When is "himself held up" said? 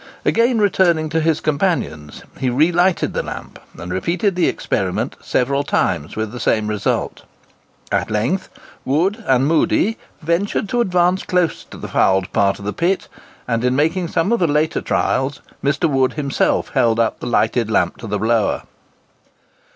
16.13-17.19